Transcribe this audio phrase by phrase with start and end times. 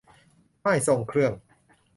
[0.63, 1.33] ม่ายทรงเครื่อง